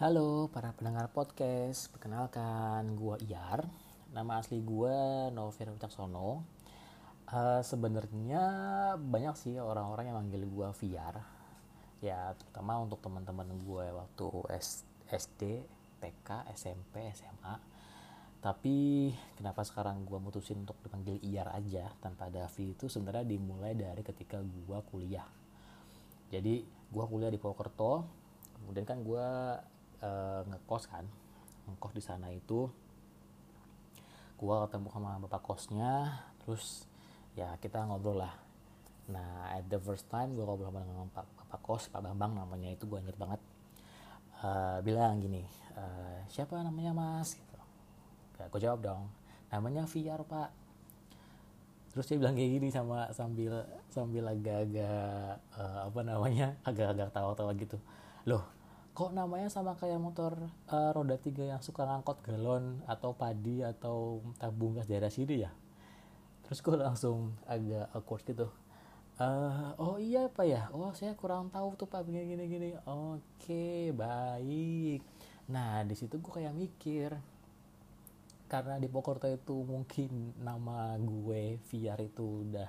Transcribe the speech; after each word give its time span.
Halo 0.00 0.48
para 0.48 0.72
pendengar 0.72 1.12
podcast, 1.12 1.92
perkenalkan 1.92 2.96
gue 2.96 3.20
Iyar, 3.28 3.68
nama 4.16 4.40
asli 4.40 4.64
gue 4.64 5.28
Novir 5.28 5.68
Wicaksono. 5.68 6.40
Uh, 7.28 7.60
Sebenarnya 7.60 8.40
banyak 8.96 9.36
sih 9.36 9.60
orang-orang 9.60 10.08
yang 10.08 10.16
manggil 10.24 10.48
gue 10.48 10.68
Viar, 10.72 11.20
ya 12.00 12.32
terutama 12.32 12.80
untuk 12.80 13.04
teman-teman 13.04 13.44
gue 13.60 13.92
waktu 13.92 14.28
S 14.56 14.88
SD, 15.04 15.68
TK, 16.00 16.48
SMP, 16.56 17.12
SMA. 17.12 17.60
Tapi 18.40 19.12
kenapa 19.36 19.68
sekarang 19.68 20.08
gue 20.08 20.16
mutusin 20.16 20.64
untuk 20.64 20.80
dipanggil 20.80 21.20
Iyar 21.20 21.52
aja 21.52 21.92
tanpa 22.00 22.32
ada 22.32 22.48
itu 22.56 22.88
sebenarnya 22.88 23.36
dimulai 23.36 23.76
dari 23.76 24.00
ketika 24.00 24.40
gue 24.40 24.78
kuliah. 24.88 25.28
Jadi 26.32 26.64
gue 26.88 27.04
kuliah 27.04 27.28
di 27.28 27.36
Purwokerto, 27.36 28.08
kemudian 28.56 28.88
kan 28.88 29.04
gue 29.04 29.28
uh, 30.04 30.42
ngekos 30.48 30.84
kan. 30.88 31.04
Ngekos 31.68 31.92
di 31.94 32.02
sana 32.02 32.28
itu 32.32 32.66
gue 34.40 34.56
ketemu 34.64 34.88
sama 34.88 35.20
bapak 35.20 35.42
kosnya 35.44 36.16
terus 36.40 36.88
ya 37.36 37.60
kita 37.60 37.84
ngobrol 37.84 38.24
lah. 38.24 38.32
Nah 39.12 39.52
at 39.52 39.68
the 39.68 39.76
first 39.76 40.08
time 40.08 40.32
gue 40.32 40.40
ngobrol 40.40 40.72
sama 40.72 40.80
bapak, 41.12 41.26
bapak 41.44 41.60
kos 41.60 41.92
pak 41.92 42.00
bambang 42.00 42.32
namanya 42.32 42.72
itu 42.72 42.88
gue 42.88 42.98
inget 42.98 43.16
banget. 43.20 43.40
Uh, 44.40 44.80
bilang 44.80 45.20
gini 45.20 45.44
uh, 45.76 46.24
siapa 46.32 46.56
namanya 46.64 46.96
mas? 46.96 47.36
Gitu. 47.36 47.58
Ya, 48.40 48.48
gue 48.48 48.60
jawab 48.64 48.80
dong 48.80 49.04
namanya 49.52 49.84
Viar 49.84 50.24
pak. 50.24 50.48
Terus 51.90 52.06
dia 52.06 52.16
bilang 52.22 52.38
kayak 52.38 52.50
gini 52.56 52.68
sama 52.70 53.10
sambil 53.12 53.66
sambil 53.90 54.24
agak-agak 54.30 55.42
uh, 55.58 55.90
apa 55.90 56.00
namanya 56.00 56.56
agak-agak 56.64 57.12
tawa-tawa 57.12 57.52
gitu. 57.58 57.76
Loh 58.24 58.59
kok 59.00 59.16
namanya 59.16 59.48
sama 59.48 59.72
kayak 59.80 59.96
motor 59.96 60.36
uh, 60.68 60.92
roda 60.92 61.16
tiga 61.16 61.48
yang 61.48 61.64
suka 61.64 61.88
ngangkot 61.88 62.20
galon 62.20 62.84
atau 62.84 63.16
padi 63.16 63.64
atau 63.64 64.20
tabung 64.36 64.76
gas 64.76 64.92
daerah 64.92 65.08
sini 65.08 65.40
ya? 65.40 65.48
Terus 66.44 66.60
gue 66.60 66.76
langsung 66.76 67.32
agak 67.48 67.88
awkward 67.96 68.28
gitu. 68.28 68.52
Uh, 69.16 69.72
oh 69.80 69.96
iya 69.96 70.28
pak 70.28 70.44
ya? 70.44 70.68
Oh 70.76 70.92
saya 70.92 71.16
kurang 71.16 71.48
tahu 71.48 71.80
tuh 71.80 71.88
pak 71.88 72.04
begini 72.04 72.28
gini 72.28 72.44
gini. 72.44 72.70
Oke 72.84 73.88
baik. 73.96 75.00
Nah 75.48 75.80
di 75.88 75.96
situ 75.96 76.20
gue 76.20 76.32
kayak 76.36 76.52
mikir 76.52 77.16
karena 78.52 78.76
di 78.76 78.88
Pokorto 78.92 79.32
itu 79.32 79.64
mungkin 79.64 80.36
nama 80.44 80.92
gue 81.00 81.56
VR 81.72 82.04
itu 82.04 82.44
udah 82.44 82.68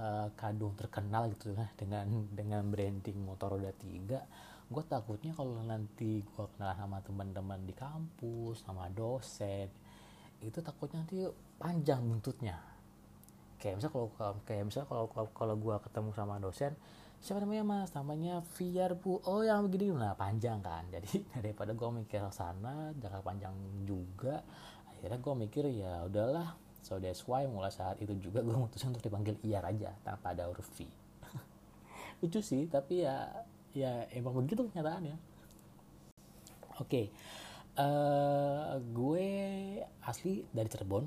uh, 0.00 0.28
kadung 0.40 0.72
terkenal 0.72 1.28
gitu 1.36 1.52
ya 1.52 1.68
dengan 1.76 2.08
dengan 2.32 2.64
branding 2.64 3.20
motor 3.20 3.60
roda 3.60 3.76
tiga 3.76 4.24
gue 4.70 4.84
takutnya 4.86 5.34
kalau 5.34 5.58
nanti 5.66 6.22
gue 6.22 6.44
kenal 6.54 6.70
sama 6.78 7.02
teman-teman 7.02 7.58
di 7.66 7.74
kampus 7.74 8.62
sama 8.62 8.86
dosen 8.94 9.66
itu 10.40 10.58
takutnya 10.62 11.04
nanti 11.04 11.26
panjang 11.60 12.00
buntutnya. 12.00 12.56
Kayak 13.60 13.76
misalnya 13.76 13.92
kalau 13.92 14.08
kayak 14.48 14.64
misalnya 14.64 14.88
kalau 14.88 15.04
kalau 15.36 15.54
gue 15.58 15.76
ketemu 15.84 16.10
sama 16.16 16.40
dosen 16.40 16.72
siapa 17.20 17.44
namanya 17.44 17.64
mas? 17.66 17.92
Namanya 17.92 18.40
Viar 18.56 18.96
bu. 18.96 19.20
Oh 19.28 19.44
yang 19.44 19.68
begini. 19.68 19.92
Nah 19.92 20.16
panjang 20.16 20.64
kan. 20.64 20.88
Jadi 20.94 21.28
daripada 21.36 21.76
gue 21.76 21.88
mikir 22.00 22.24
sana 22.32 22.96
jangka 22.96 23.20
panjang 23.20 23.52
juga 23.84 24.40
akhirnya 24.88 25.18
gue 25.20 25.34
mikir 25.44 25.64
ya 25.68 26.08
udahlah. 26.08 26.56
So 26.80 26.96
that's 26.96 27.28
why 27.28 27.44
mulai 27.44 27.68
saat 27.68 28.00
itu 28.00 28.16
juga 28.16 28.40
gue 28.40 28.56
mutusin 28.56 28.96
untuk 28.96 29.04
dipanggil 29.04 29.36
Iyar 29.44 29.68
aja 29.68 29.92
tanpa 30.00 30.32
ada 30.32 30.48
huruf 30.48 30.64
V. 30.72 30.88
Lucu 32.24 32.40
sih 32.40 32.64
tapi 32.64 33.04
ya 33.04 33.28
ya 33.76 34.06
emang 34.14 34.34
begitu 34.34 34.66
kenyataannya. 34.66 35.16
Oke 36.80 36.86
okay. 36.88 37.06
uh, 37.76 37.84
eh, 37.84 38.72
gue 38.80 39.28
asli 40.02 40.42
dari 40.50 40.68
Cirebon 40.72 41.04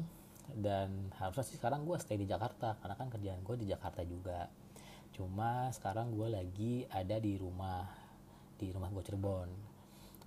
dan 0.53 1.09
harusnya 1.17 1.45
sih 1.47 1.57
sekarang 1.57 1.87
gue 1.87 1.97
stay 1.97 2.19
di 2.19 2.29
Jakarta 2.29 2.77
karena 2.77 2.95
kan 2.99 3.07
kerjaan 3.09 3.41
gue 3.41 3.55
di 3.57 3.67
Jakarta 3.67 4.05
juga. 4.05 4.47
Cuma 5.13 5.69
sekarang 5.73 6.13
gue 6.13 6.27
lagi 6.29 6.73
ada 6.89 7.17
di 7.17 7.37
rumah 7.37 7.85
di 8.57 8.69
rumah 8.69 8.89
gue 8.93 9.03
Cirebon. 9.03 9.49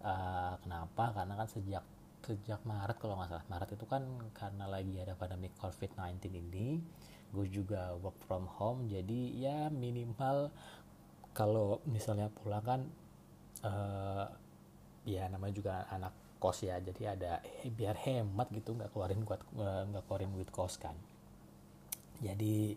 Uh, 0.02 0.54
kenapa? 0.62 1.14
Karena 1.14 1.34
kan 1.34 1.48
sejak 1.48 1.84
sejak 2.26 2.58
Maret 2.66 2.98
kalau 2.98 3.14
nggak 3.18 3.30
salah. 3.30 3.46
Maret 3.46 3.70
itu 3.78 3.86
kan 3.86 4.02
karena 4.34 4.66
lagi 4.66 4.98
ada 4.98 5.14
pandemi 5.14 5.46
COVID-19 5.54 6.26
ini 6.34 6.82
gue 7.30 7.46
juga 7.46 7.94
work 8.02 8.18
from 8.26 8.50
home. 8.50 8.90
Jadi 8.90 9.42
ya 9.42 9.70
minimal 9.70 10.50
kalau 11.36 11.84
misalnya 11.84 12.32
pulang 12.32 12.64
kan 12.64 12.80
uh, 13.60 14.24
ya 15.04 15.28
namanya 15.28 15.52
juga 15.52 15.74
anak 15.92 16.40
kos 16.40 16.64
ya 16.64 16.80
jadi 16.80 17.12
ada 17.12 17.44
eh, 17.44 17.68
biar 17.68 17.96
hemat 18.08 18.48
gitu 18.56 18.72
nggak 18.72 18.88
keluarin 18.96 19.20
buat 19.28 19.44
eh, 19.60 19.82
nggak 19.92 20.04
keluarin 20.08 20.32
duit 20.32 20.48
kos 20.48 20.80
kan. 20.80 20.96
Jadi 22.24 22.72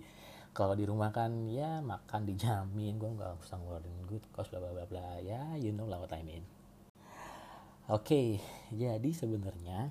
kalau 0.52 0.76
di 0.76 0.84
rumah 0.84 1.16
kan 1.16 1.48
ya 1.48 1.80
makan 1.80 2.28
dijamin 2.28 3.00
gue 3.00 3.08
nggak 3.08 3.40
usah 3.40 3.56
ngeluarin 3.56 3.96
duit 4.12 4.24
kos 4.36 4.52
bla 4.52 4.60
bla 4.60 4.76
bla 4.76 4.86
bla 4.92 5.08
ya 5.24 5.56
you 5.56 5.72
know 5.72 5.88
lah 5.88 6.04
what 6.04 6.12
I 6.12 6.20
mean. 6.20 6.44
Oke 7.88 8.04
okay, 8.04 8.28
jadi 8.76 9.10
sebenarnya 9.16 9.88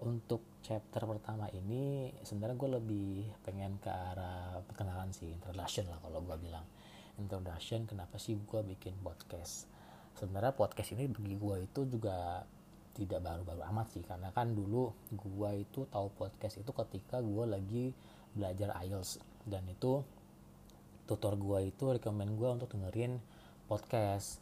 untuk 0.00 0.40
chapter 0.64 1.04
pertama 1.04 1.52
ini 1.52 2.10
sebenarnya 2.24 2.56
gue 2.56 2.70
lebih 2.80 3.10
pengen 3.44 3.76
ke 3.76 3.92
arah 3.92 4.60
perkenalan 4.64 5.12
sih 5.12 5.30
introduction 5.30 5.86
lah 5.88 6.00
kalau 6.00 6.20
gue 6.24 6.36
bilang 6.40 6.64
introduction 7.20 7.88
kenapa 7.88 8.20
sih 8.20 8.36
gue 8.36 8.60
bikin 8.76 8.96
podcast? 9.00 9.68
Sebenarnya 10.16 10.56
podcast 10.56 10.92
ini 10.96 11.08
bagi 11.08 11.36
gue 11.36 11.56
itu 11.64 11.80
juga 11.88 12.44
tidak 12.96 13.20
baru-baru 13.20 13.60
amat 13.72 13.86
sih 13.92 14.00
karena 14.04 14.32
kan 14.32 14.56
dulu 14.56 14.88
gue 15.12 15.50
itu 15.60 15.84
tahu 15.92 16.08
podcast 16.16 16.56
itu 16.56 16.72
ketika 16.72 17.20
gue 17.20 17.44
lagi 17.44 17.84
belajar 18.32 18.72
IELTS. 18.84 19.20
Dan 19.44 19.68
itu 19.68 20.00
tutor 21.04 21.36
gue 21.36 21.68
itu 21.68 21.84
rekomend 21.92 22.36
gue 22.36 22.48
untuk 22.48 22.68
dengerin 22.72 23.20
podcast. 23.68 24.40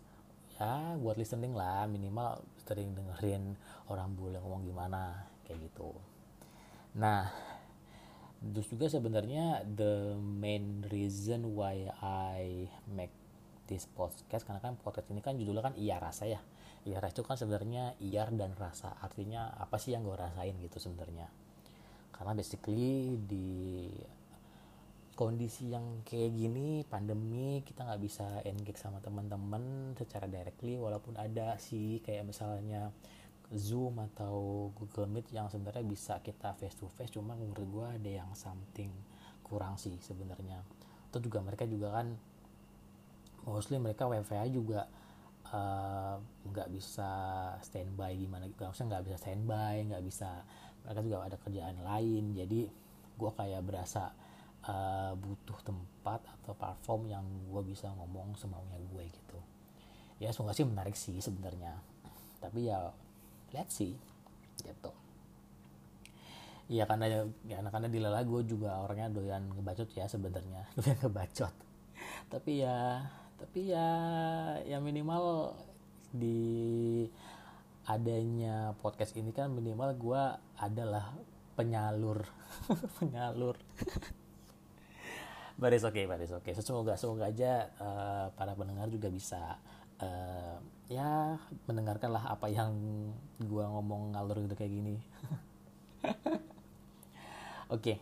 Ya 0.54 0.94
buat 0.98 1.18
listening 1.18 1.54
lah 1.54 1.90
minimal 1.90 2.42
sering 2.62 2.94
dengerin 2.94 3.58
orang 3.90 4.14
bule 4.14 4.38
ngomong 4.38 4.62
gimana 4.62 5.26
kayak 5.42 5.66
gitu. 5.66 5.90
Nah 6.94 7.53
terus 8.52 8.68
juga 8.68 8.86
sebenarnya 8.92 9.64
the 9.64 10.18
main 10.20 10.84
reason 10.92 11.56
why 11.56 11.88
I 12.02 12.68
make 12.92 13.14
this 13.64 13.88
podcast 13.88 14.44
karena 14.44 14.60
kan 14.60 14.76
podcast 14.76 15.08
ini 15.08 15.24
kan 15.24 15.40
judulnya 15.40 15.72
kan 15.72 15.74
iya 15.80 15.96
rasa 15.96 16.28
ya. 16.28 16.40
Iya 16.84 17.00
rasa 17.00 17.16
itu 17.16 17.24
kan 17.24 17.40
sebenarnya 17.40 17.96
iar 18.04 18.28
dan 18.36 18.52
rasa. 18.60 18.92
Artinya 19.00 19.56
apa 19.56 19.80
sih 19.80 19.96
yang 19.96 20.04
gue 20.04 20.12
rasain 20.12 20.52
gitu 20.60 20.76
sebenarnya? 20.76 21.32
Karena 22.12 22.36
basically 22.36 23.16
di 23.24 23.88
kondisi 25.14 25.70
yang 25.70 26.02
kayak 26.02 26.34
gini 26.34 26.82
pandemi 26.84 27.62
kita 27.62 27.86
nggak 27.86 28.02
bisa 28.02 28.42
engage 28.42 28.82
sama 28.82 28.98
teman-teman 28.98 29.94
secara 29.94 30.26
directly 30.26 30.74
walaupun 30.74 31.14
ada 31.14 31.54
sih 31.62 32.02
kayak 32.02 32.26
misalnya 32.26 32.90
Zoom 33.52 34.00
atau 34.00 34.68
Google 34.72 35.10
Meet 35.10 35.36
yang 35.36 35.52
sebenarnya 35.52 35.84
bisa 35.84 36.18
kita 36.24 36.56
face 36.56 36.80
to 36.80 36.88
face 36.88 37.12
cuma 37.12 37.36
menurut 37.36 37.68
gue 37.68 37.86
ada 38.00 38.10
yang 38.24 38.30
something 38.32 38.88
kurang 39.44 39.76
sih 39.76 40.00
sebenarnya. 40.00 40.64
Itu 41.12 41.20
juga 41.20 41.44
mereka 41.44 41.68
juga 41.68 41.92
kan 41.92 42.16
mostly 43.44 43.76
mereka 43.76 44.08
WiFi 44.08 44.48
juga 44.48 44.88
eh, 45.52 46.16
nggak 46.48 46.68
uh, 46.68 46.72
bisa 46.72 47.10
standby 47.60 48.16
gimana 48.16 48.48
gitu. 48.48 48.64
Maksudnya 48.64 48.98
nggak 48.98 49.04
bisa 49.12 49.16
standby 49.20 49.74
nggak 49.92 50.04
bisa 50.04 50.28
mereka 50.88 51.00
juga 51.04 51.16
ada 51.28 51.36
kerjaan 51.36 51.76
lain. 51.84 52.24
Jadi 52.32 52.60
gue 53.14 53.30
kayak 53.36 53.62
berasa 53.62 54.10
uh, 54.66 55.12
butuh 55.14 55.58
tempat 55.62 56.24
atau 56.40 56.52
platform 56.56 57.12
yang 57.12 57.24
gue 57.52 57.62
bisa 57.62 57.92
ngomong 57.92 58.34
semaunya 58.40 58.80
gue 58.80 59.04
gitu. 59.06 59.38
Ya 60.18 60.32
semoga 60.32 60.56
sih 60.56 60.64
menarik 60.64 60.96
sih 60.96 61.20
sebenarnya. 61.20 61.78
Tapi 62.40 62.72
ya 62.72 62.90
let's 63.54 63.78
see. 63.78 63.94
Gitu. 64.60 64.90
Iya 66.74 66.90
karena 66.90 67.30
ya 67.46 67.62
karena 67.62 67.88
di 67.88 67.98
lela 68.02 68.24
gue 68.26 68.42
juga 68.42 68.82
orangnya 68.82 69.14
doyan 69.14 69.46
ngebacot 69.54 69.88
ya 69.94 70.10
sebenarnya. 70.10 70.66
Doyan 70.76 70.98
ngebacot 70.98 71.54
tapi 72.32 72.64
ya 72.64 73.04
tapi 73.38 73.70
ya 73.70 73.88
ya 74.64 74.78
minimal 74.80 75.54
di 76.14 77.04
adanya 77.84 78.72
podcast 78.80 79.12
ini 79.18 79.34
kan 79.34 79.52
minimal 79.52 79.92
gue 79.94 80.22
adalah 80.58 81.12
penyalur. 81.54 82.24
Penyalur. 82.98 83.54
Baris 85.54 85.86
oke 85.86 85.94
okay, 85.94 86.04
baris 86.10 86.32
oke 86.34 86.50
okay. 86.50 86.58
semoga 86.58 86.98
semoga 86.98 87.30
aja 87.30 87.70
uh, 87.78 88.26
para 88.34 88.58
pendengar 88.58 88.90
juga 88.90 89.06
bisa 89.06 89.54
uh, 90.02 90.58
ya 90.92 91.40
mendengarkanlah 91.64 92.28
apa 92.28 92.52
yang 92.52 92.76
gua 93.40 93.72
ngomong 93.72 94.12
ngalur 94.12 94.44
gitu 94.44 94.54
kayak 94.56 94.72
gini 94.72 94.96
oke 97.72 97.80
okay. 97.80 97.96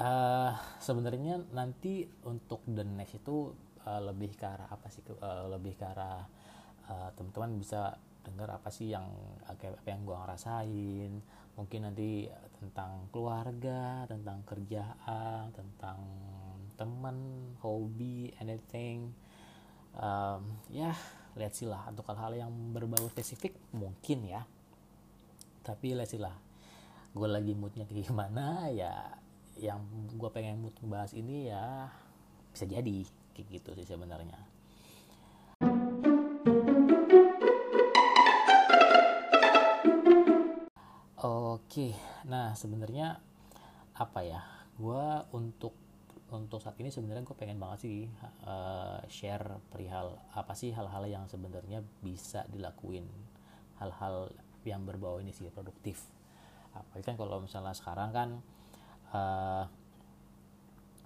uh, 0.00 0.04
eh, 0.04 0.52
sebenarnya 0.80 1.44
nanti 1.52 2.08
untuk 2.24 2.64
the 2.64 2.84
next 2.84 3.20
itu 3.20 3.52
uh, 3.84 4.00
lebih 4.00 4.32
ke 4.32 4.48
arah 4.48 4.68
apa 4.72 4.88
sih 4.88 5.04
uh, 5.04 5.52
lebih 5.52 5.76
ke 5.76 5.84
arah 5.84 6.24
uh, 6.88 7.08
teman-teman 7.12 7.60
bisa 7.60 8.00
dengar 8.22 8.54
apa 8.54 8.70
sih 8.70 8.94
yang 8.94 9.10
apa 9.44 9.76
yang 9.84 10.06
gue 10.06 10.14
ngerasain 10.14 11.12
mungkin 11.58 11.80
nanti 11.84 12.30
tentang 12.62 13.10
keluarga 13.12 14.06
tentang 14.08 14.40
kerjaan 14.46 15.52
tentang 15.52 15.98
teman 16.78 17.18
hobi 17.60 18.32
anything 18.40 19.12
um, 19.98 20.56
ya 20.72 20.94
lihat 21.36 21.52
sih 21.56 21.64
lah 21.64 21.88
untuk 21.88 22.04
hal-hal 22.12 22.44
yang 22.46 22.52
berbau 22.76 23.08
spesifik 23.08 23.56
mungkin 23.72 24.28
ya 24.28 24.44
tapi 25.64 25.96
lihat 25.96 26.10
sih 26.10 26.20
lah 26.20 26.36
gue 27.12 27.28
lagi 27.28 27.52
moodnya 27.56 27.88
kayak 27.88 28.08
gimana 28.08 28.68
ya 28.72 29.16
yang 29.60 29.84
gue 30.12 30.30
pengen 30.32 30.60
mood 30.60 30.76
ngebahas 30.80 31.12
ini 31.16 31.48
ya 31.52 31.88
bisa 32.52 32.64
jadi 32.68 33.04
kayak 33.32 33.48
gitu 33.48 33.70
sih 33.76 33.88
sebenarnya 33.88 34.36
Oke, 41.22 41.94
nah 42.26 42.58
sebenarnya 42.58 43.22
apa 43.94 44.20
ya? 44.26 44.42
Gue 44.74 45.06
untuk 45.30 45.72
untuk 46.32 46.64
saat 46.64 46.74
ini 46.80 46.88
sebenarnya 46.88 47.28
gue 47.28 47.36
pengen 47.36 47.60
banget 47.60 47.78
sih 47.84 47.98
uh, 48.48 49.04
share 49.06 49.60
perihal 49.68 50.16
apa 50.32 50.56
sih 50.56 50.72
hal-hal 50.72 51.04
yang 51.04 51.24
sebenarnya 51.28 51.84
bisa 52.00 52.48
dilakuin 52.48 53.04
hal-hal 53.76 54.32
yang 54.64 54.86
berbau 54.88 55.20
ini 55.20 55.34
sih 55.34 55.50
produktif. 55.52 56.08
Apa 56.72 57.04
kan 57.04 57.20
kalau 57.20 57.44
misalnya 57.44 57.76
sekarang 57.76 58.10
kan 58.10 58.28
uh, 59.12 59.64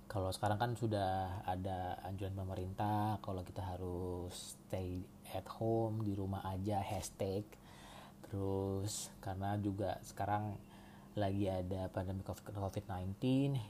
kalau 0.07 0.31
sekarang 0.31 0.57
kan 0.57 0.73
sudah 0.79 1.43
ada 1.45 1.99
anjuran 2.07 2.33
pemerintah 2.33 3.19
kalau 3.21 3.43
kita 3.43 3.61
harus 3.61 4.57
stay 4.57 5.03
at 5.35 5.45
home 5.59 6.07
di 6.07 6.15
rumah 6.15 6.47
aja 6.47 6.79
hashtag 6.79 7.43
terus 8.27 9.11
karena 9.23 9.59
juga 9.59 9.99
sekarang 10.03 10.59
lagi 11.17 11.49
ada 11.49 11.89
pandemi 11.89 12.21
COVID-19 12.21 13.17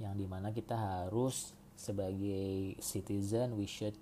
yang 0.02 0.18
di 0.18 0.26
mana 0.26 0.50
kita 0.50 0.74
harus 0.74 1.54
sebagai 1.78 2.74
citizen 2.82 3.54
we 3.54 3.70
should 3.70 3.94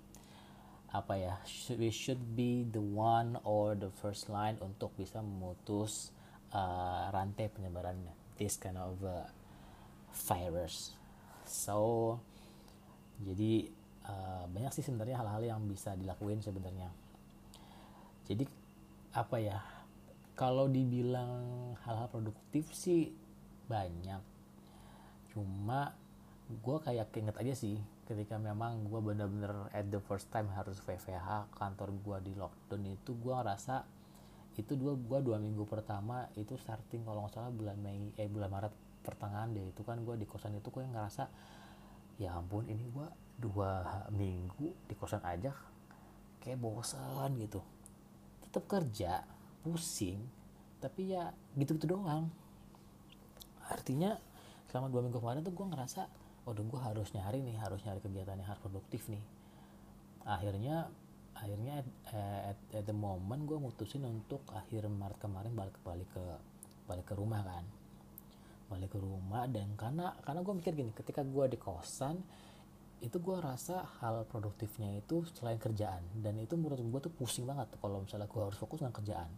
apa 0.89 1.13
ya 1.13 1.33
we 1.77 1.93
should 1.93 2.17
be 2.33 2.65
the 2.65 2.81
one 2.81 3.37
or 3.45 3.77
the 3.77 3.91
first 4.01 4.31
line 4.33 4.57
untuk 4.63 4.95
bisa 4.97 5.21
memutus 5.21 6.09
uh, 6.55 7.11
rantai 7.13 7.51
penyebaran 7.51 7.99
this 8.39 8.57
kind 8.57 8.81
of 8.81 8.97
uh, 9.03 9.27
virus. 10.25 10.95
So 11.45 12.17
jadi 13.21 13.69
uh, 14.07 14.49
banyak 14.49 14.71
sih 14.73 14.87
sebenarnya 14.87 15.21
hal-hal 15.21 15.43
yang 15.43 15.61
bisa 15.69 15.93
dilakuin 15.93 16.41
sebenarnya. 16.41 16.89
Jadi 18.25 18.47
apa 19.13 19.37
ya 19.37 19.59
kalau 20.35 20.65
dibilang 20.71 21.75
hal-hal 21.83 22.07
produktif 22.11 22.71
sih 22.73 23.24
banyak. 23.67 24.21
Cuma 25.33 25.93
gue 26.45 26.77
kayak 26.77 27.09
keinget 27.09 27.35
aja 27.41 27.53
sih 27.57 27.81
ketika 28.05 28.37
memang 28.37 28.85
gue 28.85 29.01
bener-bener 29.01 29.65
at 29.73 29.89
the 29.89 29.97
first 29.97 30.29
time 30.29 30.45
harus 30.53 30.77
VVH 30.77 31.49
kantor 31.57 31.89
gue 31.89 32.17
di 32.29 32.33
lockdown 32.37 32.85
itu 32.85 33.17
gue 33.17 33.33
ngerasa 33.33 33.81
itu 34.55 34.77
dua 34.77 34.93
gue 34.93 35.19
dua 35.25 35.41
minggu 35.41 35.65
pertama 35.65 36.29
itu 36.37 36.53
starting 36.55 37.01
kalau 37.01 37.25
nggak 37.25 37.33
salah 37.33 37.49
bulan 37.49 37.75
Mei 37.81 38.13
eh 38.15 38.29
bulan 38.29 38.53
Maret 38.53 38.73
pertengahan 39.03 39.51
deh. 39.51 39.73
Itu 39.73 39.83
kan 39.83 39.99
gue 40.05 40.15
di 40.15 40.25
kosan 40.29 40.55
itu 40.55 40.69
gue 40.69 40.85
ngerasa 40.85 41.27
ya 42.21 42.37
ampun 42.37 42.69
ini 42.71 42.85
gue 42.87 43.07
dua 43.35 43.83
minggu 44.15 44.87
di 44.87 44.95
kosan 44.95 45.25
aja 45.25 45.51
kayak 46.39 46.61
bosan 46.61 47.35
gitu. 47.41 47.59
Tetap 48.45 48.63
kerja 48.69 49.25
pusing 49.65 50.21
tapi 50.79 51.17
ya 51.17 51.33
gitu-gitu 51.57 51.97
doang 51.97 52.29
artinya 53.69 54.17
selama 54.69 54.91
dua 54.91 55.01
minggu 55.05 55.19
kemarin 55.21 55.41
tuh 55.41 55.55
gue 55.55 55.67
ngerasa 55.71 56.01
waduh 56.45 56.61
gue 56.61 56.81
harus 56.81 57.09
nyari 57.17 57.41
nih 57.41 57.57
harus 57.57 57.81
nyari 57.81 57.99
kegiatan 58.03 58.37
yang 58.37 58.49
harus 58.49 58.61
produktif 58.61 59.09
nih. 59.09 59.23
Akhirnya 60.25 60.89
akhirnya 61.35 61.83
eh, 62.13 62.53
at, 62.53 62.59
at 62.71 62.85
the 62.85 62.95
moment 62.95 63.43
gue 63.43 63.57
mutusin 63.57 64.05
untuk 64.05 64.45
akhir 64.53 64.85
Maret 64.87 65.17
kemarin 65.19 65.51
balik 65.57 65.75
balik 65.81 66.09
ke 66.13 66.23
balik 66.85 67.05
ke 67.09 67.13
rumah 67.17 67.41
kan. 67.41 67.65
Balik 68.69 68.93
ke 68.93 68.99
rumah 69.01 69.49
dan 69.49 69.73
karena 69.73 70.13
karena 70.21 70.41
gue 70.45 70.53
mikir 70.53 70.73
gini 70.77 70.91
ketika 70.93 71.25
gue 71.25 71.45
di 71.49 71.57
kosan 71.57 72.21
itu 73.03 73.21
gue 73.21 73.37
rasa 73.37 73.85
hal 74.01 74.25
produktifnya 74.29 75.01
itu 75.01 75.25
selain 75.33 75.57
kerjaan. 75.57 76.05
Dan 76.13 76.37
itu 76.37 76.53
menurut 76.57 76.77
gue 76.77 77.01
tuh 77.09 77.13
pusing 77.13 77.49
banget 77.49 77.73
kalau 77.81 78.05
misalnya 78.05 78.29
gue 78.29 78.41
harus 78.41 78.57
fokus 78.57 78.85
dengan 78.85 78.93
kerjaan. 78.93 79.31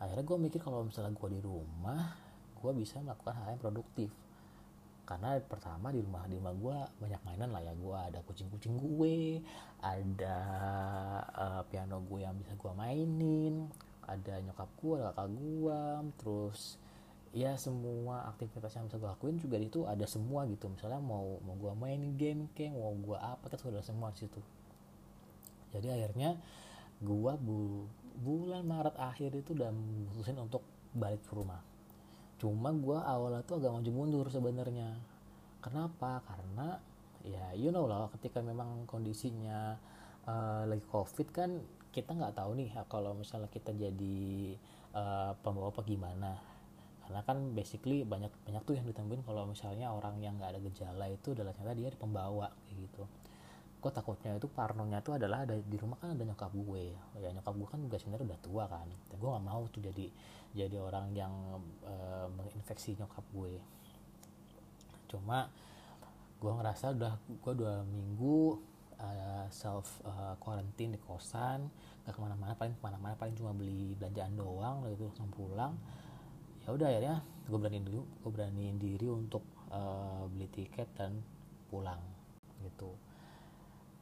Akhirnya 0.00 0.24
gue 0.24 0.38
mikir 0.40 0.60
kalau 0.64 0.88
misalnya 0.88 1.14
gue 1.14 1.28
di 1.36 1.40
rumah 1.40 2.31
gue 2.62 2.72
bisa 2.78 3.02
melakukan 3.02 3.34
hal 3.42 3.58
yang 3.58 3.62
produktif. 3.62 4.10
Karena 5.02 5.34
pertama 5.42 5.90
di 5.90 5.98
rumah 5.98 6.24
di 6.30 6.38
rumah 6.38 6.54
gue 6.54 6.76
banyak 7.02 7.20
mainan 7.26 7.50
lah 7.50 7.62
ya. 7.62 7.74
Gue 7.74 7.98
ada 7.98 8.22
kucing-kucing 8.22 8.78
gue 8.78 9.42
ada 9.82 10.38
uh, 11.34 11.62
piano 11.66 11.98
gue 12.06 12.22
yang 12.22 12.38
bisa 12.38 12.54
gue 12.54 12.72
mainin 12.78 13.66
ada 14.06 14.38
nyokap 14.42 14.70
gue 14.78 14.94
ada 14.98 15.14
kakak 15.14 15.28
gue 15.38 15.82
terus 16.18 16.60
ya 17.32 17.54
semua 17.54 18.28
aktivitas 18.34 18.74
yang 18.74 18.86
bisa 18.90 18.98
gue 18.98 19.10
lakuin 19.10 19.36
juga 19.42 19.58
itu 19.58 19.82
ada 19.90 20.06
semua 20.06 20.46
gitu. 20.46 20.70
Misalnya 20.70 21.02
mau 21.02 21.42
mau 21.42 21.58
gue 21.58 21.72
main 21.74 22.02
game 22.14 22.46
kayak 22.54 22.78
mau 22.78 22.94
gue 22.94 23.18
apa 23.18 23.50
kan 23.50 23.58
sudah 23.58 23.82
semua 23.82 24.14
di 24.14 24.22
situ. 24.22 24.38
Jadi 25.74 25.90
akhirnya 25.90 26.38
gue 27.02 27.32
bu 27.42 27.90
bulan 28.22 28.62
Maret 28.62 28.94
akhir 29.02 29.34
itu 29.34 29.56
udah 29.58 29.74
memutusin 29.74 30.38
untuk 30.38 30.62
balik 30.94 31.24
ke 31.26 31.34
rumah 31.34 31.71
cuma 32.42 32.74
gue 32.74 32.98
awalnya 32.98 33.46
tuh 33.46 33.62
agak 33.62 33.70
maju 33.70 33.90
mundur 33.94 34.26
sebenarnya. 34.26 34.98
Kenapa? 35.62 36.18
Karena 36.26 36.74
ya 37.22 37.54
you 37.54 37.70
know 37.70 37.86
lah 37.86 38.10
ketika 38.18 38.42
memang 38.42 38.82
kondisinya 38.90 39.78
uh, 40.26 40.66
lagi 40.66 40.82
covid 40.90 41.30
kan 41.30 41.62
kita 41.94 42.10
nggak 42.10 42.34
tahu 42.34 42.58
nih 42.58 42.74
kalau 42.90 43.14
misalnya 43.14 43.46
kita 43.46 43.70
jadi 43.70 44.58
uh, 44.90 45.38
pembawa 45.38 45.70
apa 45.70 45.86
gimana. 45.86 46.34
Karena 47.06 47.22
kan 47.22 47.54
basically 47.54 48.02
banyak 48.02 48.34
banyak 48.42 48.62
tuh 48.66 48.74
yang 48.74 48.90
ditemuin 48.90 49.22
kalau 49.22 49.46
misalnya 49.46 49.94
orang 49.94 50.18
yang 50.18 50.34
nggak 50.34 50.58
ada 50.58 50.60
gejala 50.66 51.06
itu 51.06 51.38
adalah 51.38 51.54
ternyata 51.54 51.78
dia 51.78 51.88
pembawa 51.94 52.50
kayak 52.66 52.90
gitu 52.90 53.06
gue 53.82 53.90
takutnya 53.90 54.38
itu 54.38 54.46
parnonya 54.46 55.02
itu 55.02 55.10
adalah 55.10 55.42
ada 55.42 55.58
di 55.58 55.74
rumah 55.74 55.98
kan 55.98 56.14
ada 56.14 56.22
nyokap 56.22 56.54
gue. 56.54 56.94
Ya 57.18 57.34
nyokap 57.34 57.54
gue 57.58 57.68
kan 57.68 57.80
juga 57.82 57.96
sebenarnya 57.98 58.26
udah 58.30 58.40
tua 58.40 58.64
kan. 58.70 58.86
Dan 59.10 59.16
gue 59.18 59.28
nggak 59.28 59.46
mau 59.50 59.62
tuh 59.74 59.82
jadi 59.82 60.06
jadi 60.54 60.76
orang 60.78 61.10
yang 61.10 61.34
uh, 61.82 62.30
menginfeksi 62.30 62.94
nyokap 62.94 63.26
gue. 63.34 63.58
Cuma 65.10 65.50
gue 66.38 66.52
ngerasa 66.54 66.94
udah 66.94 67.14
gue 67.26 67.52
dua 67.58 67.82
minggu 67.82 68.62
uh, 69.02 69.46
self 69.50 69.98
uh, 70.06 70.38
quarantine 70.38 70.94
di 70.94 71.00
kosan. 71.02 71.66
Gak 72.06 72.14
ke 72.14 72.20
mana-mana 72.22 72.54
paling 72.54 72.78
ke 72.78 72.82
mana-mana 72.86 73.18
paling 73.18 73.34
cuma 73.34 73.50
beli 73.50 73.98
belanjaan 73.98 74.38
doang 74.38 74.86
lalu 74.86 74.94
itu 74.94 75.10
langsung 75.10 75.26
pulang. 75.34 75.74
Ya 76.62 76.70
udah 76.70 76.86
akhirnya 76.86 77.18
gue 77.50 77.58
berani 77.58 77.82
dulu 77.82 78.06
gue 78.22 78.30
beraniin 78.30 78.78
diri 78.78 79.10
untuk 79.10 79.42
uh, 79.74 80.30
beli 80.30 80.46
tiket 80.54 80.86
dan 80.94 81.18
pulang 81.66 81.98
gitu 82.62 82.94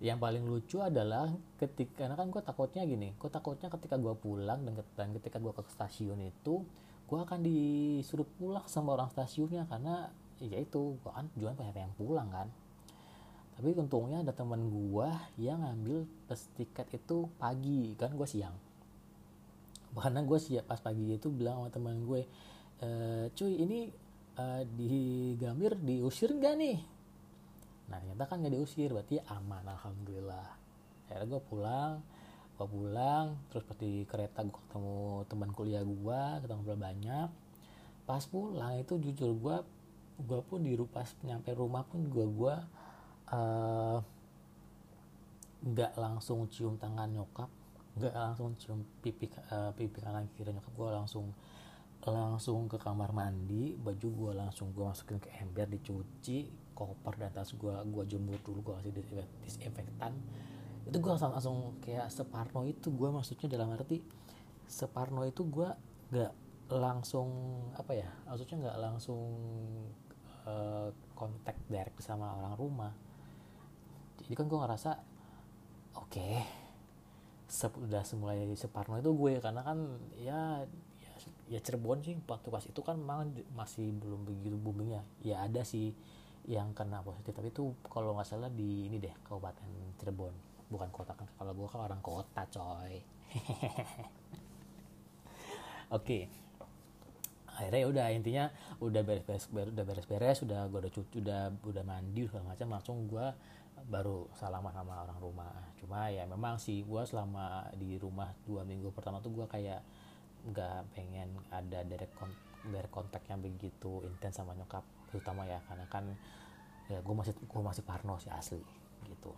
yang 0.01 0.17
paling 0.17 0.49
lucu 0.49 0.81
adalah 0.81 1.29
ketika 1.61 2.09
karena 2.09 2.17
kan 2.17 2.33
gue 2.33 2.41
takutnya 2.41 2.83
gini 2.89 3.13
gue 3.21 3.29
takutnya 3.29 3.69
ketika 3.69 4.01
gue 4.01 4.17
pulang 4.17 4.65
dan, 4.65 5.09
ketika 5.21 5.37
gue 5.37 5.53
ke 5.53 5.61
stasiun 5.69 6.25
itu 6.25 6.65
gue 7.05 7.19
akan 7.19 7.43
disuruh 7.43 8.25
pulang 8.39 8.65
sama 8.65 8.97
orang 8.97 9.13
stasiunnya 9.13 9.69
karena 9.69 10.09
ya 10.41 10.57
itu 10.57 10.97
gue 10.97 11.11
kan 11.13 11.27
jualan 11.37 11.59
banyak 11.59 11.77
yang 11.77 11.95
pulang 11.99 12.31
kan. 12.33 12.49
Tapi 13.59 13.77
untungnya 13.77 14.25
ada 14.25 14.33
teman 14.33 14.63
gue 14.73 15.09
yang 15.37 15.61
ngambil 15.61 16.09
tes 16.31 16.49
tiket 16.57 16.87
itu 16.97 17.29
pagi 17.37 17.93
kan 17.99 18.15
gue 18.17 18.25
siang. 18.25 18.57
Karena 19.91 20.23
gue 20.23 20.39
siap 20.39 20.71
pas 20.71 20.81
pagi 20.81 21.13
itu 21.13 21.29
bilang 21.29 21.61
sama 21.61 21.69
teman 21.69 21.99
gue 22.07 22.23
e, 22.79 22.89
cuy 23.35 23.53
ini 23.59 23.91
uh, 24.39 24.63
di 24.65 25.35
Gambir 25.35 25.77
diusir 25.77 26.31
gak 26.39 26.57
nih 26.57 26.79
nah 27.91 27.99
ternyata 27.99 28.25
kan 28.31 28.41
gak 28.47 28.55
diusir 28.55 28.95
berarti 28.95 29.19
aman 29.27 29.67
alhamdulillah. 29.67 30.49
Akhirnya 31.11 31.27
gue 31.27 31.43
pulang 31.45 31.95
gue 32.61 32.69
pulang 32.69 33.41
terus 33.49 33.65
pas 33.65 33.77
di 33.81 34.05
kereta 34.05 34.45
gue 34.45 34.53
ketemu 34.53 35.25
teman 35.27 35.51
kuliah 35.51 35.83
gue 35.83 36.21
ketemu 36.47 36.63
banyak. 36.79 37.29
Pas 38.07 38.23
pulang 38.31 38.79
itu 38.79 38.95
jujur 38.97 39.31
gue 39.35 39.57
gue 40.21 40.41
pun 40.45 40.61
di 40.61 40.77
pas 40.89 41.09
nyampe 41.25 41.51
rumah 41.57 41.83
pun 41.89 42.05
gue 42.07 42.27
gue 42.29 42.55
uh, 43.33 43.99
nggak 45.61 45.93
langsung 45.97 46.49
cium 46.49 46.77
tangan 46.81 47.09
nyokap 47.09 47.49
nggak 48.01 48.15
langsung 48.17 48.57
cium 48.57 48.81
pipi 49.05 49.29
uh, 49.53 49.73
pipi 49.77 50.01
kanan 50.01 50.29
kiri 50.33 50.53
nyokap 50.57 50.73
gue 50.73 50.89
langsung 50.93 51.27
langsung 52.01 52.65
ke 52.65 52.81
kamar 52.81 53.13
mandi 53.13 53.77
baju 53.77 54.09
gue 54.09 54.33
langsung 54.33 54.73
gue 54.73 54.85
masukin 54.89 55.21
ke 55.21 55.29
ember 55.37 55.69
dicuci 55.69 56.49
koper 56.81 57.15
dan 57.21 57.31
tas 57.37 57.53
gue 57.53 57.75
gue 57.75 58.05
jemur 58.09 58.41
dulu 58.41 58.73
gue 58.73 58.75
kasih 58.81 58.93
disinfektan. 59.45 60.17
Itu 60.89 60.97
gue 60.97 61.11
langsung 61.13 61.33
langsung 61.37 61.59
kayak 61.85 62.09
separno 62.09 62.65
itu 62.65 62.89
gue 62.89 63.09
maksudnya 63.13 63.53
dalam 63.53 63.77
arti 63.77 64.01
separno 64.71 65.27
itu 65.27 65.43
gue 65.45 65.69
gak 66.15 66.33
langsung 66.71 67.29
apa 67.75 67.99
ya 67.99 68.07
maksudnya 68.31 68.71
nggak 68.71 68.79
langsung 68.79 69.27
uh, 70.47 70.95
kontak 71.19 71.59
direct 71.67 71.99
sama 72.01 72.31
orang 72.39 72.55
rumah. 72.55 72.93
Jadi 74.23 74.33
kan 74.39 74.47
gue 74.47 74.59
ngerasa 74.59 74.91
oke 75.99 76.07
okay, 76.07 76.47
udah 77.83 78.07
semulai 78.07 78.47
separno 78.55 79.03
itu 79.03 79.11
gue 79.11 79.43
karena 79.43 79.67
kan 79.67 79.79
ya 80.15 80.63
ya, 81.03 81.13
ya 81.51 81.59
Cirebon 81.59 82.07
sih 82.07 82.15
waktu 82.23 82.49
pas 82.49 82.63
itu 82.63 82.81
kan 82.87 82.95
memang 82.95 83.35
masih 83.59 83.91
belum 83.99 84.23
begitu 84.23 84.55
boomingnya. 84.55 85.03
Ya 85.27 85.43
ada 85.43 85.67
sih 85.67 85.93
yang 86.49 86.73
kena 86.73 87.03
positif. 87.05 87.35
Tapi 87.37 87.53
itu 87.53 87.75
kalau 87.89 88.17
nggak 88.17 88.29
salah 88.29 88.53
di 88.53 88.87
ini 88.89 88.97
deh 89.03 89.13
kabupaten 89.27 89.69
Cirebon. 90.01 90.35
Bukan 90.71 90.89
kota 90.95 91.13
kan 91.19 91.27
kalau 91.35 91.53
gue 91.53 91.67
kan 91.67 91.81
orang 91.85 92.01
kota 92.01 92.47
coy. 92.49 92.95
Oke. 95.91 96.05
Okay 96.05 96.25
akhirnya 97.61 97.81
ya 97.85 97.89
udah 97.93 98.07
intinya 98.17 98.45
udah 98.81 99.03
beres-beres 99.05 99.53
udah 99.53 99.85
beres-beres 99.85 100.39
udah 100.41 100.61
gue 100.73 100.81
udah 100.81 100.93
cuci 100.97 101.17
udah 101.21 101.43
udah 101.61 101.85
mandi 101.85 102.25
segala 102.25 102.57
macam 102.57 102.67
langsung 102.73 103.05
gue 103.05 103.27
baru 103.89 104.29
salaman 104.37 104.73
sama 104.73 105.05
orang 105.05 105.19
rumah. 105.21 105.53
Cuma 105.81 106.09
ya 106.13 106.25
memang 106.25 106.57
sih 106.57 106.85
gue 106.85 107.03
selama 107.05 107.69
di 107.77 107.97
rumah 108.01 108.33
dua 108.45 108.65
minggu 108.65 108.93
pertama 108.93 109.21
tuh 109.21 109.33
gue 109.33 109.47
kayak 109.49 109.81
nggak 110.41 110.97
pengen 110.97 111.37
ada 111.53 111.85
direct, 111.85 112.17
kon 112.17 112.33
direct 112.73 112.93
kontak 112.93 113.25
yang 113.29 113.41
begitu 113.45 114.05
intens 114.09 114.41
sama 114.41 114.57
nyokap 114.57 114.85
terutama 115.11 115.45
ya 115.45 115.59
karena 115.67 115.87
kan 115.91 116.05
ya 116.91 116.99
gue 117.03 117.15
masih 117.15 117.35
gue 117.35 117.63
masih 117.63 117.83
parno 117.87 118.19
sih 118.19 118.31
asli 118.31 118.63
gitu. 119.07 119.35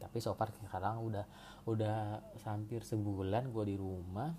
Tapi 0.00 0.16
so 0.20 0.32
far 0.32 0.48
sekarang 0.52 1.04
udah 1.04 1.24
udah 1.68 2.24
hampir 2.44 2.80
sebulan 2.84 3.52
gue 3.52 3.64
di 3.68 3.76
rumah. 3.76 4.32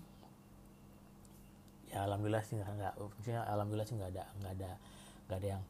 Ya 1.90 2.06
alhamdulillah 2.06 2.42
sih 2.42 2.58
nggak 2.58 2.98
maksudnya 2.98 3.46
alhamdulillah 3.46 3.86
sih 3.86 3.96
nggak 3.98 4.10
ada 4.14 4.24
nggak 4.42 4.52
ada 4.58 4.70
nggak 5.28 5.38
ada 5.38 5.48
yang 5.58 5.62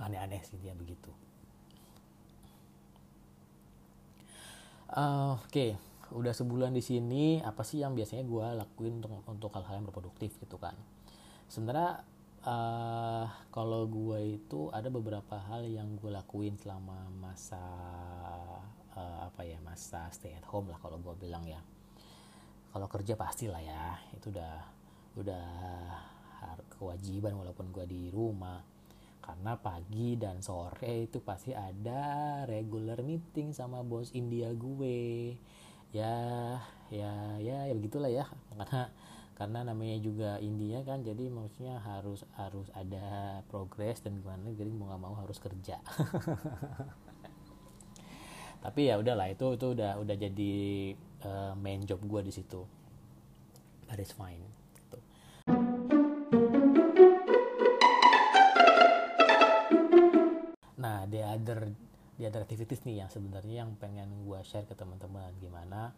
aneh-aneh 0.00 0.40
sih 0.44 0.58
dia 0.60 0.76
begitu. 0.76 1.08
Uh, 4.92 5.40
oke 5.40 5.48
okay. 5.48 5.72
udah 6.12 6.36
sebulan 6.36 6.76
di 6.76 6.84
sini 6.84 7.40
apa 7.40 7.64
sih 7.64 7.80
yang 7.80 7.96
biasanya 7.96 8.28
gue 8.28 8.46
lakuin 8.60 9.00
untuk 9.00 9.24
untuk 9.24 9.50
hal-hal 9.56 9.80
yang 9.80 9.86
berproduktif 9.88 10.36
gitu 10.36 10.60
kan? 10.60 10.76
Sebenarnya 11.48 12.04
uh, 12.46 13.26
kalau 13.54 13.86
gue 13.86 14.38
itu 14.38 14.68
ada 14.74 14.90
beberapa 14.90 15.38
hal 15.50 15.66
yang 15.66 15.94
gue 15.98 16.10
lakuin 16.10 16.58
selama 16.58 17.10
masa 17.18 17.62
uh, 18.94 19.18
apa 19.26 19.42
ya 19.46 19.58
masa 19.62 20.10
stay 20.10 20.34
at 20.34 20.46
home 20.46 20.70
lah 20.70 20.78
kalau 20.82 20.98
gue 20.98 21.14
bilang 21.18 21.46
ya. 21.46 21.62
Kalau 22.72 22.88
kerja 22.88 23.14
pasti 23.20 23.52
lah 23.52 23.60
ya 23.60 24.00
itu 24.16 24.32
udah 24.32 24.54
udah 25.20 25.46
kewajiban 26.78 27.36
walaupun 27.36 27.70
gue 27.70 27.84
di 27.86 28.02
rumah. 28.10 28.62
Karena 29.22 29.54
pagi 29.54 30.18
dan 30.18 30.42
sore 30.42 31.06
itu 31.06 31.22
pasti 31.22 31.54
ada 31.54 32.42
regular 32.42 33.06
meeting 33.06 33.54
sama 33.54 33.86
bos 33.86 34.10
India 34.18 34.50
gue. 34.50 35.38
Ya 35.94 36.16
ya 36.90 37.38
ya 37.38 37.70
ya 37.70 37.74
begitulah 37.76 38.10
ya. 38.10 38.26
Karena 38.50 38.90
karena 39.38 39.64
namanya 39.66 39.98
juga 39.98 40.30
India 40.38 40.84
kan 40.84 41.00
jadi 41.02 41.32
maksudnya 41.32 41.80
harus 41.80 42.22
harus 42.36 42.68
ada 42.76 43.40
progres 43.48 44.04
dan 44.04 44.20
gimana 44.20 44.52
jadi 44.52 44.70
mau 44.70 44.92
nggak 44.92 45.02
mau 45.02 45.14
harus 45.16 45.38
kerja. 45.40 45.80
Tapi 48.64 48.80
ya 48.86 48.94
udahlah 49.00 49.26
itu 49.32 49.58
itu 49.58 49.66
udah 49.74 49.98
udah 49.98 50.16
jadi 50.16 50.54
uh, 51.26 51.52
main 51.58 51.82
job 51.82 51.98
gue 52.04 52.20
di 52.22 52.32
situ. 52.32 52.62
That 53.90 53.98
is 53.98 54.14
fine 54.14 54.62
nah 60.82 61.06
the 61.06 61.22
other 61.22 61.70
the 62.18 62.26
other 62.26 62.42
activities 62.42 62.82
nih 62.82 63.06
yang 63.06 63.10
sebenarnya 63.10 63.62
yang 63.62 63.78
pengen 63.78 64.26
gue 64.26 64.38
share 64.42 64.66
ke 64.66 64.74
teman-teman 64.74 65.30
gimana 65.38 65.94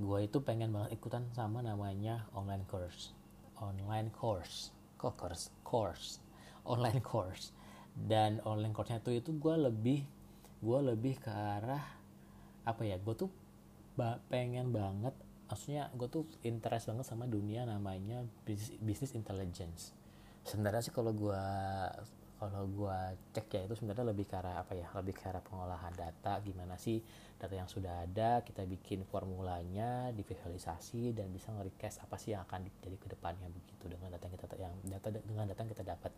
gue 0.00 0.18
itu 0.24 0.40
pengen 0.40 0.72
banget 0.72 0.96
ikutan 0.96 1.28
sama 1.36 1.60
namanya 1.60 2.24
online 2.32 2.64
course. 2.64 3.12
Online 3.60 4.08
course. 4.08 4.72
Kok 4.96 5.14
course? 5.20 5.52
Course. 5.60 6.24
Online 6.64 7.04
course. 7.04 7.52
Dan 7.92 8.40
online 8.48 8.72
course-nya 8.72 9.04
itu 9.04 9.20
itu 9.20 9.30
gue 9.36 9.54
lebih 9.60 10.00
gue 10.60 10.78
lebih 10.80 11.20
ke 11.20 11.28
arah 11.28 11.84
apa 12.64 12.82
ya 12.84 13.00
gue 13.00 13.14
tuh 13.16 13.32
pengen 14.28 14.72
banget 14.72 15.12
maksudnya 15.48 15.88
gue 15.96 16.08
tuh 16.08 16.24
interest 16.44 16.88
banget 16.88 17.04
sama 17.04 17.28
dunia 17.28 17.68
namanya 17.68 18.24
business 18.80 19.12
intelligence. 19.12 19.92
Sebenarnya 20.48 20.80
sih 20.80 20.94
kalau 20.94 21.12
gue 21.12 21.44
kalau 22.40 22.64
gue 22.64 22.98
cek 23.36 23.52
ya 23.52 23.60
itu 23.68 23.76
sebenarnya 23.76 24.16
lebih 24.16 24.24
ke 24.24 24.32
arah 24.32 24.64
apa 24.64 24.72
ya? 24.72 24.88
Lebih 24.96 25.12
ke 25.12 25.28
arah 25.28 25.44
pengolahan 25.44 25.92
data. 25.92 26.40
Gimana 26.40 26.80
sih 26.80 27.04
data 27.36 27.52
yang 27.52 27.68
sudah 27.68 28.08
ada 28.08 28.40
kita 28.40 28.64
bikin 28.64 29.04
formulanya 29.04 30.08
divisualisasi 30.16 31.12
dan 31.12 31.28
bisa 31.28 31.52
nge-request 31.52 32.00
apa 32.08 32.16
sih 32.16 32.32
yang 32.32 32.48
akan 32.48 32.64
jadi 32.80 32.96
ke 32.96 33.12
depannya 33.12 33.44
begitu 33.52 33.92
dengan 33.92 34.16
data 34.16 34.24
yang 34.24 34.34
kita 34.40 34.46
yang 34.56 34.74
data 34.88 35.08
dengan 35.12 35.44
data 35.52 35.60
yang 35.60 35.72
kita 35.76 35.84
dapat. 35.84 36.12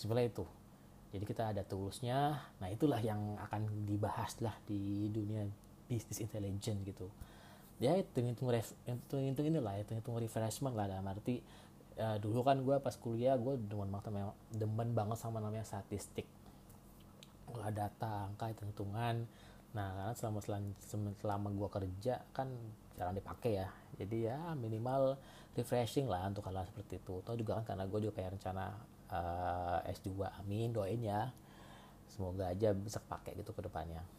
Sebenarnya 0.00 0.32
itu. 0.32 0.44
Jadi 1.12 1.24
kita 1.28 1.52
ada 1.52 1.62
toolsnya. 1.64 2.18
Nah 2.64 2.68
itulah 2.72 3.00
yang 3.04 3.36
akan 3.36 3.84
dibahas 3.84 4.40
lah 4.40 4.56
di 4.64 5.12
dunia 5.12 5.44
business 5.84 6.24
intelligence 6.24 6.80
gitu. 6.88 7.12
Ya 7.78 7.94
hitung 7.94 8.32
hitung 8.32 8.48
hitung 8.50 9.22
hitung 9.22 9.46
inilah 9.46 9.76
hitung 9.76 10.00
hitung 10.00 10.16
refreshment 10.18 10.74
lah 10.74 10.90
dalam 10.90 11.06
arti 11.06 11.44
uh, 11.98 12.16
dulu 12.22 12.40
kan 12.46 12.62
gue 12.62 12.76
pas 12.78 12.94
kuliah 12.94 13.34
gue 13.34 13.58
demen 13.58 13.90
banget 13.90 14.32
demen 14.54 14.94
banget 14.94 15.18
sama 15.18 15.42
namanya 15.42 15.66
statistik. 15.66 16.24
Olah 17.50 17.74
data 17.74 18.30
angka 18.30 18.48
hitung 18.50 18.70
hitungan 18.70 19.26
nah 19.68 19.92
karena 19.92 20.16
selama 20.16 20.40
selama, 20.40 21.12
selama 21.20 21.48
gue 21.52 21.68
kerja 21.68 22.14
kan 22.32 22.48
jarang 22.96 23.18
dipakai 23.18 23.60
ya. 23.60 23.68
Jadi 23.98 24.30
ya 24.30 24.38
minimal 24.56 25.18
refreshing 25.58 26.08
lah 26.08 26.24
untuk 26.30 26.46
hal, 26.48 26.56
-hal 26.56 26.66
seperti 26.66 27.02
itu. 27.02 27.20
Atau 27.20 27.36
juga 27.36 27.60
kan 27.60 27.74
karena 27.74 27.84
gue 27.84 27.98
juga 28.08 28.14
kayak 28.22 28.40
rencana 28.40 28.64
uh, 29.12 29.78
eh, 29.84 29.92
S2 29.92 30.24
amin 30.40 30.72
doain 30.72 31.02
ya. 31.02 31.28
Semoga 32.08 32.48
aja 32.48 32.72
bisa 32.72 32.98
pakai 33.04 33.36
gitu 33.36 33.52
ke 33.52 33.60
depannya 33.60 34.17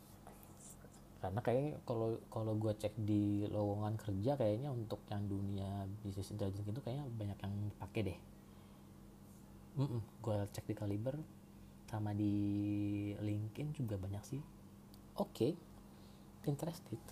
karena 1.20 1.40
kayaknya 1.44 1.74
kalau 1.84 2.16
kalau 2.32 2.56
gue 2.56 2.72
cek 2.80 2.96
di 3.04 3.44
lowongan 3.52 4.00
kerja 4.00 4.40
kayaknya 4.40 4.72
untuk 4.72 5.04
yang 5.12 5.28
dunia 5.28 5.84
bisnis 6.00 6.32
intelligence 6.32 6.72
itu 6.72 6.80
kayaknya 6.80 7.06
banyak 7.12 7.38
yang 7.44 7.54
pakai 7.76 8.02
deh 8.08 8.20
mm 9.76 9.88
-mm, 9.88 10.02
gue 10.24 10.38
cek 10.56 10.66
di 10.72 10.76
Kaliber 10.80 11.16
sama 11.92 12.16
di 12.16 12.34
LinkedIn 13.20 13.76
juga 13.76 14.00
banyak 14.00 14.24
sih 14.24 14.40
oke 15.20 15.28
okay. 15.36 15.52
interested 16.48 16.96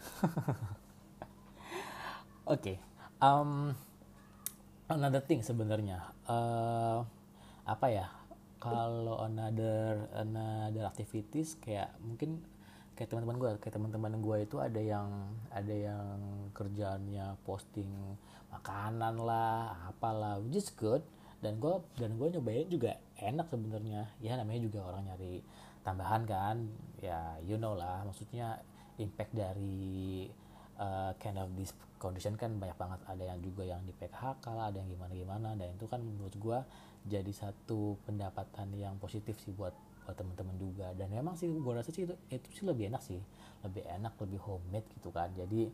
oke 2.48 2.64
okay. 2.64 2.80
um, 3.20 3.76
another 4.88 5.20
thing 5.20 5.44
sebenarnya 5.44 6.00
uh, 6.32 7.04
apa 7.68 7.88
ya 7.92 8.08
kalau 8.58 9.22
another 9.22 10.08
another 10.16 10.88
activities 10.88 11.60
kayak 11.60 11.92
mungkin 12.00 12.42
kayak 12.98 13.14
teman-teman 13.14 13.38
gue 13.38 13.52
kayak 13.62 13.76
teman-teman 13.78 14.14
gue 14.18 14.38
itu 14.42 14.58
ada 14.58 14.82
yang 14.82 15.08
ada 15.54 15.70
yang 15.70 16.18
kerjaannya 16.58 17.38
posting 17.46 17.88
makanan 18.50 19.22
lah 19.22 19.94
apalah 19.94 20.42
which 20.42 20.58
is 20.58 20.74
good. 20.74 21.06
Dan 21.38 21.62
gue 21.62 21.70
dan 22.02 22.18
gue 22.18 22.28
nyobain 22.34 22.66
juga 22.66 22.98
enak 23.22 23.54
sebenarnya. 23.54 24.10
Ya 24.18 24.34
namanya 24.42 24.66
juga 24.66 24.90
orang 24.90 25.06
nyari 25.06 25.46
tambahan 25.86 26.26
kan. 26.26 26.66
Ya 26.98 27.38
you 27.46 27.62
know 27.62 27.78
lah 27.78 28.02
maksudnya 28.02 28.58
impact 28.98 29.38
dari 29.38 30.26
uh, 30.82 31.14
kind 31.22 31.38
of 31.38 31.54
this 31.54 31.78
condition 32.02 32.34
kan 32.34 32.58
banyak 32.58 32.74
banget. 32.82 33.00
Ada 33.06 33.24
yang 33.30 33.40
juga 33.46 33.62
yang 33.70 33.86
di 33.86 33.94
PHK 33.94 34.46
lah 34.58 34.74
ada 34.74 34.82
yang 34.82 34.90
gimana 34.90 35.14
gimana 35.14 35.50
dan 35.54 35.78
itu 35.78 35.86
kan 35.86 36.02
menurut 36.02 36.34
gue 36.34 36.60
jadi 37.06 37.30
satu 37.30 38.02
pendapatan 38.10 38.74
yang 38.74 38.98
positif 38.98 39.38
sih 39.46 39.54
buat 39.54 39.78
buat 40.08 40.16
teman-teman 40.16 40.56
juga. 40.56 40.96
Dan 40.96 41.12
memang 41.12 41.36
sih 41.36 41.52
gue 41.52 41.74
rasa 41.76 41.92
sih 41.92 42.08
itu 42.08 42.16
itu 42.32 42.48
sih 42.56 42.64
lebih 42.64 42.88
enak 42.88 43.04
sih. 43.04 43.20
Lebih 43.68 43.84
enak 43.84 44.16
lebih 44.24 44.40
homemade 44.40 44.88
gitu 44.96 45.12
kan. 45.12 45.28
Jadi 45.36 45.68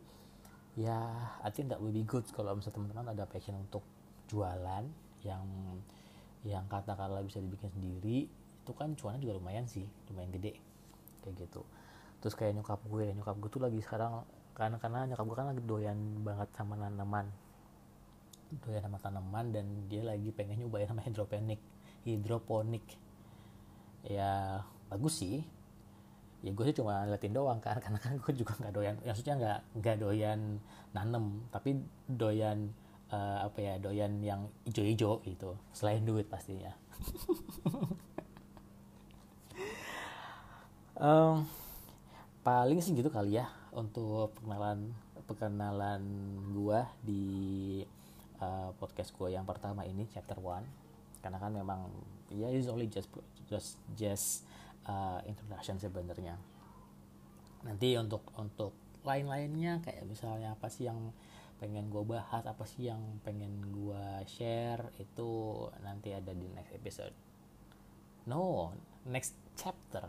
ya 0.74 0.98
I 1.46 1.54
think 1.54 1.70
that 1.70 1.78
will 1.78 1.94
be 1.94 2.02
good 2.02 2.26
kalau 2.34 2.58
misalnya 2.58 2.82
teman-teman 2.82 3.06
ada 3.14 3.30
passion 3.30 3.54
untuk 3.54 3.86
jualan 4.26 4.82
yang 5.22 5.46
yang 6.42 6.66
katakanlah 6.66 7.22
bisa 7.22 7.38
dibikin 7.38 7.70
sendiri 7.70 8.26
itu 8.26 8.72
kan 8.74 8.98
cuannya 8.98 9.22
juga 9.22 9.38
lumayan 9.38 9.64
sih 9.70 9.86
lumayan 10.10 10.34
gede 10.34 10.58
kayak 11.22 11.46
gitu. 11.46 11.62
Terus 12.18 12.34
kayak 12.34 12.58
nyokap 12.58 12.82
gue 12.90 13.14
nyokap 13.14 13.36
gue 13.38 13.50
tuh 13.54 13.62
lagi 13.62 13.78
sekarang 13.78 14.26
karena 14.58 14.76
karena 14.82 15.06
nyokap 15.06 15.24
gue 15.30 15.36
kan 15.38 15.46
lagi 15.54 15.62
doyan 15.62 15.98
banget 16.26 16.48
sama 16.58 16.74
tanaman 16.74 17.30
doyan 18.62 18.82
sama 18.86 18.98
tanaman 19.02 19.50
dan 19.50 19.66
dia 19.90 20.06
lagi 20.06 20.30
pengen 20.30 20.62
nyobain 20.62 20.86
sama 20.86 21.02
hidroponik 21.02 21.58
hidroponik 22.06 22.84
ya 24.04 24.60
bagus 24.92 25.24
sih. 25.24 25.44
Ya 26.44 26.52
gue 26.52 26.64
sih 26.68 26.76
cuma 26.76 27.08
liatin 27.08 27.32
doang 27.32 27.58
kan 27.58 27.80
karena 27.84 27.98
kan 27.98 28.20
gue 28.20 28.32
juga 28.36 28.52
nggak 28.60 28.74
doyan 28.76 28.94
ya 29.00 29.10
maksudnya 29.16 29.36
nggak 29.40 29.58
nggak 29.80 29.96
doyan 29.96 30.40
nanem 30.92 31.40
tapi 31.48 31.80
doyan 32.04 32.68
uh, 33.08 33.48
apa 33.48 33.58
ya 33.60 33.74
doyan 33.80 34.20
yang 34.20 34.48
ijo-ijo 34.68 35.24
gitu. 35.24 35.56
Selain 35.72 36.04
duit 36.04 36.28
pastinya. 36.28 36.72
Um, 40.94 41.42
paling 42.46 42.78
sih 42.78 42.94
gitu 42.94 43.10
kali 43.10 43.34
ya 43.34 43.50
untuk 43.74 44.30
perkenalan 44.38 44.94
perkenalan 45.26 46.02
gua 46.54 46.86
di 47.02 47.82
uh, 48.38 48.70
podcast 48.78 49.10
gua 49.18 49.26
yang 49.26 49.42
pertama 49.42 49.82
ini 49.82 50.06
chapter 50.06 50.38
one. 50.38 50.62
Karena 51.18 51.42
kan 51.42 51.50
memang 51.50 51.90
ya 52.30 52.46
yeah, 52.46 52.54
is 52.54 52.70
only 52.70 52.86
just 52.86 53.10
just 53.48 53.80
just 53.94 54.46
uh, 54.88 55.20
introduction 55.28 55.76
sebenarnya. 55.80 56.36
Nanti 57.64 57.96
untuk 57.96 58.24
untuk 58.36 58.72
lain-lainnya 59.04 59.84
kayak 59.84 60.08
misalnya 60.08 60.56
apa 60.56 60.68
sih 60.72 60.88
yang 60.88 61.12
pengen 61.60 61.88
gue 61.88 62.02
bahas 62.04 62.44
apa 62.44 62.64
sih 62.66 62.90
yang 62.90 63.00
pengen 63.22 63.72
gue 63.72 64.04
share 64.26 64.92
itu 65.00 65.64
nanti 65.80 66.12
ada 66.12 66.32
di 66.32 66.48
next 66.52 66.72
episode. 66.74 67.14
No 68.28 68.72
next 69.04 69.36
chapter 69.56 70.08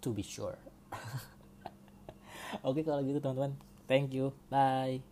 to 0.00 0.12
be 0.12 0.24
sure. 0.24 0.56
Oke 2.68 2.80
kalau 2.84 3.04
gitu 3.04 3.20
teman-teman 3.20 3.56
thank 3.84 4.12
you. 4.12 4.32
Bye 4.48 5.04